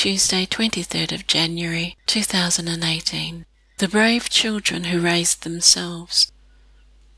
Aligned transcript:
Tuesday, 0.00 0.46
23rd 0.46 1.10
of 1.10 1.26
January 1.26 1.96
2018. 2.06 3.44
The 3.78 3.88
Brave 3.88 4.30
Children 4.30 4.84
Who 4.84 5.00
Raised 5.00 5.42
Themselves. 5.42 6.30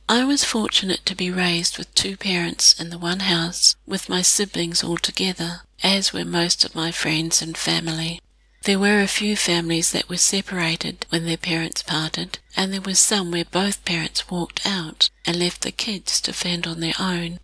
I 0.08 0.24
was 0.24 0.44
fortunate 0.44 1.04
to 1.04 1.14
be 1.14 1.30
raised 1.30 1.76
with 1.76 1.94
two 1.94 2.16
parents 2.16 2.80
in 2.80 2.88
the 2.88 2.96
one 2.96 3.20
house 3.20 3.76
with 3.86 4.08
my 4.08 4.22
siblings 4.22 4.82
all 4.82 4.96
together, 4.96 5.60
as 5.82 6.14
were 6.14 6.24
most 6.24 6.64
of 6.64 6.74
my 6.74 6.90
friends 6.90 7.42
and 7.42 7.54
family. 7.54 8.18
There 8.62 8.78
were 8.78 9.02
a 9.02 9.06
few 9.06 9.36
families 9.36 9.92
that 9.92 10.08
were 10.08 10.16
separated 10.16 11.04
when 11.10 11.26
their 11.26 11.36
parents 11.36 11.82
parted, 11.82 12.38
and 12.56 12.72
there 12.72 12.80
were 12.80 12.94
some 12.94 13.30
where 13.30 13.44
both 13.44 13.84
parents 13.84 14.30
walked 14.30 14.64
out 14.64 15.10
and 15.26 15.38
left 15.38 15.60
the 15.60 15.70
kids 15.70 16.18
to 16.22 16.32
fend 16.32 16.66
on 16.66 16.80
their 16.80 16.94
own. 16.98 17.40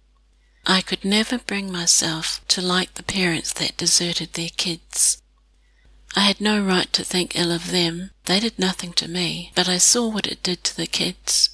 I 0.67 0.81
could 0.81 1.05
never 1.05 1.37
bring 1.37 1.71
myself 1.71 2.41
to 2.49 2.63
like 2.63 2.95
the 2.95 3.03
parents 3.03 3.53
that 3.53 3.77
deserted 3.77 4.33
their 4.33 4.49
kids. 4.57 5.21
I 6.17 6.21
had 6.21 6.41
no 6.41 6.61
right 6.65 6.91
to 6.95 7.05
think 7.05 7.37
ill 7.37 7.53
of 7.53 7.71
them. 7.71 8.11
They 8.25 8.41
did 8.41 8.59
nothing 8.59 8.95
to 8.95 9.07
me, 9.07 9.53
but 9.55 9.69
I 9.69 9.77
saw 9.77 10.09
what 10.09 10.27
it 10.27 10.43
did 10.43 10.65
to 10.65 10.77
the 10.77 10.87
kids. 10.87 11.51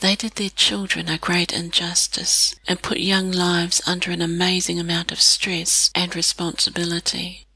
They 0.00 0.16
did 0.16 0.32
their 0.32 0.50
children 0.50 1.08
a 1.08 1.18
great 1.18 1.52
injustice 1.52 2.56
and 2.66 2.82
put 2.82 2.98
young 2.98 3.30
lives 3.30 3.80
under 3.86 4.10
an 4.10 4.20
amazing 4.20 4.80
amount 4.80 5.12
of 5.12 5.20
stress 5.20 5.92
and 5.94 6.16
responsibility. 6.16 7.46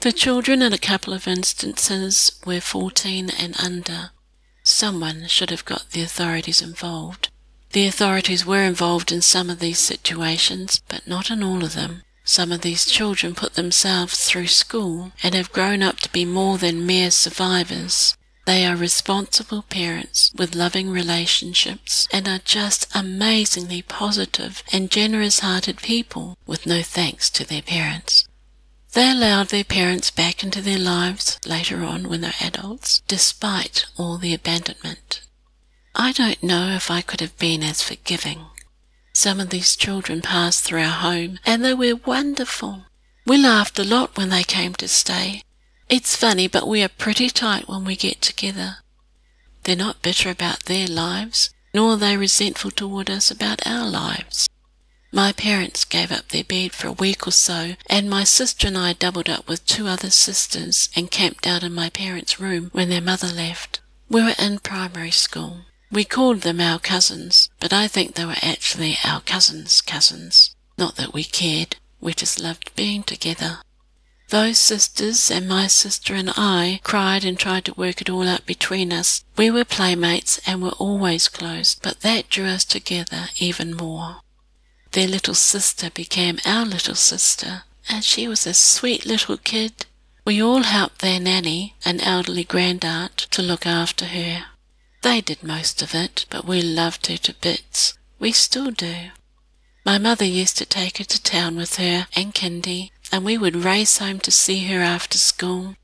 The 0.00 0.12
children 0.12 0.62
in 0.62 0.72
a 0.72 0.78
couple 0.78 1.12
of 1.12 1.28
instances 1.28 2.32
were 2.46 2.62
14 2.62 3.28
and 3.28 3.54
under. 3.60 4.12
Someone 4.64 5.26
should 5.26 5.50
have 5.50 5.66
got 5.66 5.90
the 5.90 6.00
authorities 6.00 6.62
involved. 6.62 7.28
The 7.72 7.86
authorities 7.86 8.46
were 8.46 8.62
involved 8.62 9.12
in 9.12 9.20
some 9.20 9.50
of 9.50 9.58
these 9.58 9.78
situations, 9.78 10.80
but 10.88 11.06
not 11.06 11.30
in 11.30 11.42
all 11.42 11.62
of 11.62 11.74
them. 11.74 12.02
Some 12.32 12.50
of 12.50 12.62
these 12.62 12.86
children 12.86 13.34
put 13.34 13.56
themselves 13.56 14.24
through 14.24 14.46
school 14.46 15.12
and 15.22 15.34
have 15.34 15.52
grown 15.52 15.82
up 15.82 16.00
to 16.00 16.08
be 16.08 16.24
more 16.24 16.56
than 16.56 16.86
mere 16.86 17.10
survivors. 17.10 18.16
They 18.46 18.64
are 18.64 18.74
responsible 18.74 19.60
parents 19.60 20.32
with 20.34 20.54
loving 20.54 20.88
relationships 20.88 22.08
and 22.10 22.26
are 22.26 22.38
just 22.38 22.88
amazingly 22.94 23.82
positive 23.82 24.62
and 24.72 24.90
generous 24.90 25.40
hearted 25.40 25.82
people 25.82 26.38
with 26.46 26.64
no 26.64 26.80
thanks 26.80 27.28
to 27.28 27.44
their 27.44 27.60
parents. 27.60 28.26
They 28.94 29.10
allowed 29.10 29.48
their 29.48 29.62
parents 29.62 30.10
back 30.10 30.42
into 30.42 30.62
their 30.62 30.78
lives 30.78 31.38
later 31.44 31.84
on 31.84 32.08
when 32.08 32.22
they're 32.22 32.32
adults, 32.40 33.02
despite 33.06 33.84
all 33.98 34.16
the 34.16 34.32
abandonment. 34.32 35.20
I 35.94 36.12
don't 36.12 36.42
know 36.42 36.68
if 36.70 36.90
I 36.90 37.02
could 37.02 37.20
have 37.20 37.36
been 37.36 37.62
as 37.62 37.82
forgiving. 37.82 38.46
Some 39.12 39.40
of 39.40 39.50
these 39.50 39.76
children 39.76 40.22
passed 40.22 40.64
through 40.64 40.82
our 40.82 40.88
home 40.88 41.38
and 41.44 41.64
they 41.64 41.74
were 41.74 41.96
wonderful. 41.96 42.86
We 43.26 43.36
laughed 43.38 43.78
a 43.78 43.84
lot 43.84 44.16
when 44.16 44.30
they 44.30 44.42
came 44.42 44.74
to 44.74 44.88
stay. 44.88 45.42
It's 45.88 46.16
funny, 46.16 46.48
but 46.48 46.66
we 46.66 46.82
are 46.82 46.88
pretty 46.88 47.28
tight 47.28 47.68
when 47.68 47.84
we 47.84 47.96
get 47.96 48.22
together. 48.22 48.78
They're 49.64 49.76
not 49.76 50.02
bitter 50.02 50.30
about 50.30 50.64
their 50.64 50.88
lives, 50.88 51.50
nor 51.74 51.92
are 51.92 51.96
they 51.96 52.16
resentful 52.16 52.70
toward 52.70 53.10
us 53.10 53.30
about 53.30 53.66
our 53.66 53.86
lives. 53.86 54.48
My 55.12 55.32
parents 55.32 55.84
gave 55.84 56.10
up 56.10 56.28
their 56.28 56.42
bed 56.44 56.72
for 56.72 56.88
a 56.88 56.92
week 56.92 57.26
or 57.26 57.32
so, 57.32 57.74
and 57.86 58.08
my 58.08 58.24
sister 58.24 58.68
and 58.68 58.78
I 58.78 58.94
doubled 58.94 59.28
up 59.28 59.46
with 59.46 59.66
two 59.66 59.86
other 59.86 60.08
sisters 60.08 60.88
and 60.96 61.10
camped 61.10 61.46
out 61.46 61.62
in 61.62 61.74
my 61.74 61.90
parents' 61.90 62.40
room 62.40 62.70
when 62.72 62.88
their 62.88 63.02
mother 63.02 63.28
left. 63.28 63.80
We 64.08 64.22
were 64.22 64.34
in 64.38 64.58
primary 64.60 65.10
school. 65.10 65.66
We 65.92 66.04
called 66.04 66.40
them 66.40 66.58
our 66.58 66.78
cousins, 66.78 67.50
but 67.60 67.70
I 67.70 67.86
think 67.86 68.14
they 68.14 68.24
were 68.24 68.42
actually 68.42 68.96
our 69.04 69.20
cousins' 69.20 69.82
cousins. 69.82 70.56
Not 70.78 70.96
that 70.96 71.12
we 71.12 71.22
cared, 71.22 71.76
we 72.00 72.14
just 72.14 72.40
loved 72.40 72.74
being 72.74 73.02
together. 73.02 73.58
Those 74.30 74.56
sisters 74.56 75.30
and 75.30 75.46
my 75.46 75.66
sister 75.66 76.14
and 76.14 76.32
I 76.34 76.80
cried 76.82 77.26
and 77.26 77.38
tried 77.38 77.66
to 77.66 77.74
work 77.74 78.00
it 78.00 78.08
all 78.08 78.26
out 78.26 78.46
between 78.46 78.90
us. 78.90 79.22
We 79.36 79.50
were 79.50 79.66
playmates 79.66 80.40
and 80.46 80.62
were 80.62 80.70
always 80.78 81.28
close, 81.28 81.74
but 81.74 82.00
that 82.00 82.30
drew 82.30 82.46
us 82.46 82.64
together 82.64 83.28
even 83.36 83.76
more. 83.76 84.22
Their 84.92 85.08
little 85.08 85.34
sister 85.34 85.90
became 85.90 86.38
our 86.46 86.64
little 86.64 86.94
sister, 86.94 87.64
and 87.86 88.02
she 88.02 88.26
was 88.26 88.46
a 88.46 88.54
sweet 88.54 89.04
little 89.04 89.36
kid. 89.36 89.84
We 90.24 90.42
all 90.42 90.62
helped 90.62 91.00
their 91.00 91.20
nanny, 91.20 91.74
an 91.84 92.00
elderly 92.00 92.44
grandaunt, 92.44 93.28
to 93.28 93.42
look 93.42 93.66
after 93.66 94.06
her. 94.06 94.46
They 95.02 95.20
did 95.20 95.42
most 95.42 95.82
of 95.82 95.94
it, 95.94 96.26
but 96.30 96.44
we 96.44 96.62
loved 96.62 97.08
her 97.08 97.16
to 97.16 97.34
bits. 97.34 97.98
We 98.18 98.30
still 98.30 98.70
do. 98.70 99.10
My 99.84 99.98
mother 99.98 100.24
used 100.24 100.56
to 100.58 100.64
take 100.64 100.98
her 100.98 101.04
to 101.04 101.22
town 101.22 101.56
with 101.56 101.74
her 101.76 102.06
and 102.14 102.32
Kindy, 102.32 102.92
and 103.10 103.24
we 103.24 103.36
would 103.36 103.64
race 103.64 103.98
home 103.98 104.20
to 104.20 104.30
see 104.30 104.66
her 104.66 104.80
after 104.80 105.18
school. 105.18 105.74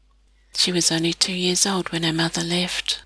She 0.54 0.70
was 0.70 0.92
only 0.92 1.12
two 1.12 1.32
years 1.32 1.66
old 1.66 1.90
when 1.90 2.04
her 2.04 2.12
mother 2.12 2.44
left. 2.44 3.02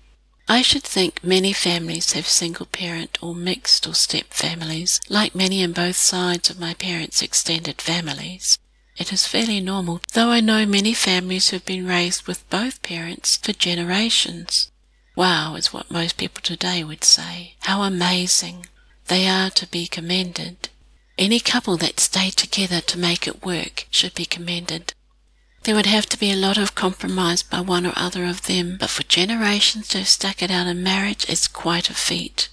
I 0.47 0.61
should 0.61 0.83
think 0.83 1.23
many 1.23 1.51
families 1.51 2.11
have 2.11 2.27
single 2.27 2.67
parent 2.67 3.17
or 3.21 3.33
mixed 3.33 3.87
or 3.87 3.95
step 3.95 4.27
families, 4.29 5.01
like 5.09 5.33
many 5.33 5.63
in 5.63 5.73
both 5.73 5.95
sides 5.95 6.49
of 6.49 6.59
my 6.59 6.75
parents' 6.75 7.23
extended 7.23 7.81
families. 7.81 8.59
It 8.97 9.11
is 9.11 9.25
fairly 9.25 9.59
normal, 9.61 10.01
though 10.13 10.29
I 10.29 10.41
know 10.41 10.67
many 10.67 10.93
families 10.93 11.49
who 11.49 11.55
have 11.55 11.65
been 11.65 11.87
raised 11.87 12.27
with 12.27 12.47
both 12.51 12.83
parents 12.83 13.37
for 13.37 13.53
generations. 13.53 14.69
Wow 15.15 15.55
is 15.55 15.71
what 15.71 15.91
most 15.91 16.17
people 16.17 16.41
today 16.41 16.83
would 16.83 17.03
say. 17.03 17.55
How 17.59 17.83
amazing. 17.83 18.65
They 19.07 19.27
are 19.27 19.49
to 19.51 19.67
be 19.67 19.85
commended. 19.87 20.69
Any 21.17 21.39
couple 21.39 21.77
that 21.77 21.99
stayed 21.99 22.33
together 22.33 22.81
to 22.81 22.97
make 22.97 23.27
it 23.27 23.45
work 23.45 23.85
should 23.91 24.15
be 24.15 24.25
commended. 24.25 24.93
There 25.63 25.75
would 25.75 25.85
have 25.85 26.07
to 26.07 26.19
be 26.19 26.31
a 26.31 26.35
lot 26.35 26.57
of 26.57 26.75
compromise 26.75 27.43
by 27.43 27.61
one 27.61 27.85
or 27.85 27.93
other 27.95 28.25
of 28.25 28.47
them, 28.47 28.77
but 28.79 28.89
for 28.89 29.03
generations 29.03 29.87
to 29.89 29.99
have 29.99 30.07
stuck 30.07 30.41
it 30.41 30.51
out 30.51 30.67
in 30.67 30.83
marriage 30.83 31.29
is 31.29 31.47
quite 31.47 31.89
a 31.89 31.93
feat. 31.93 32.49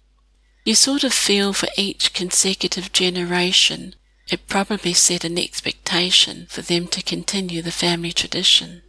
You 0.64 0.74
sort 0.74 1.02
of 1.02 1.12
feel 1.12 1.52
for 1.52 1.68
each 1.76 2.12
consecutive 2.12 2.92
generation 2.92 3.94
it 4.30 4.46
probably 4.46 4.92
set 4.92 5.24
an 5.24 5.38
expectation 5.38 6.46
for 6.48 6.62
them 6.62 6.86
to 6.88 7.02
continue 7.02 7.62
the 7.62 7.72
family 7.72 8.12
tradition. 8.12 8.82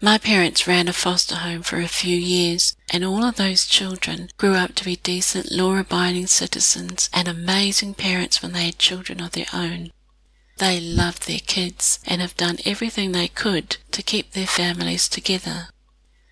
My 0.00 0.16
parents 0.16 0.68
ran 0.68 0.86
a 0.86 0.92
foster 0.92 1.34
home 1.34 1.64
for 1.64 1.80
a 1.80 1.88
few 1.88 2.16
years, 2.16 2.76
and 2.88 3.04
all 3.04 3.24
of 3.24 3.34
those 3.34 3.66
children 3.66 4.30
grew 4.36 4.54
up 4.54 4.76
to 4.76 4.84
be 4.84 4.94
decent, 4.94 5.50
law 5.50 5.76
abiding 5.76 6.28
citizens 6.28 7.10
and 7.12 7.26
amazing 7.26 7.94
parents 7.94 8.40
when 8.40 8.52
they 8.52 8.66
had 8.66 8.78
children 8.78 9.20
of 9.20 9.32
their 9.32 9.48
own. 9.52 9.90
They 10.58 10.78
loved 10.78 11.26
their 11.26 11.40
kids 11.40 11.98
and 12.06 12.20
have 12.20 12.36
done 12.36 12.58
everything 12.64 13.10
they 13.10 13.26
could 13.26 13.78
to 13.90 14.02
keep 14.02 14.32
their 14.32 14.46
families 14.46 15.08
together. 15.08 15.70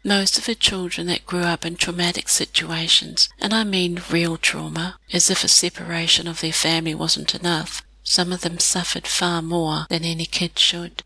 Most 0.05 0.39
of 0.39 0.47
the 0.47 0.55
children 0.55 1.09
that 1.09 1.27
grew 1.27 1.43
up 1.43 1.67
in 1.67 1.75
traumatic 1.75 2.29
situations, 2.29 3.29
and 3.41 3.53
I 3.53 3.65
mean 3.65 4.01
real 4.09 4.37
trauma, 4.37 4.97
as 5.13 5.29
if 5.29 5.43
a 5.43 5.49
separation 5.49 6.29
of 6.29 6.41
their 6.41 6.53
family 6.53 6.95
wasn't 6.95 7.35
enough, 7.35 7.83
some 8.05 8.33
of 8.33 8.43
them 8.43 8.61
suffered 8.61 9.09
far 9.09 9.43
more 9.43 9.87
than 9.91 10.05
any 10.05 10.27
kid 10.27 10.57
should. 10.57 11.03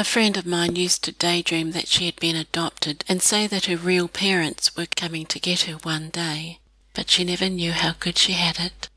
A 0.00 0.04
friend 0.04 0.38
of 0.38 0.46
mine 0.46 0.76
used 0.76 1.04
to 1.04 1.12
daydream 1.12 1.72
that 1.72 1.86
she 1.86 2.06
had 2.06 2.16
been 2.16 2.34
adopted 2.34 3.04
and 3.06 3.20
say 3.20 3.46
that 3.46 3.66
her 3.66 3.76
real 3.76 4.08
parents 4.08 4.74
were 4.74 4.86
coming 4.86 5.26
to 5.26 5.38
get 5.38 5.68
her 5.68 5.74
one 5.74 6.08
day, 6.08 6.58
but 6.94 7.10
she 7.10 7.22
never 7.22 7.50
knew 7.50 7.72
how 7.72 7.92
good 8.00 8.16
she 8.16 8.32
had 8.32 8.58
it. 8.58 8.88